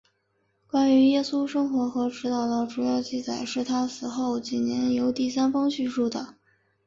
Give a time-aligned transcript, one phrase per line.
[0.65, 6.37] 关于耶稣的生活和教导的主要记载是他死后几年由第三方叙述的。